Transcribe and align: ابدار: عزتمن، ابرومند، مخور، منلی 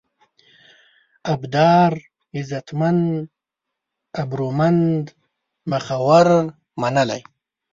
ابدار: 1.33 1.93
عزتمن، 2.35 2.99
ابرومند، 4.21 5.05
مخور، 5.69 6.27
منلی 6.81 7.21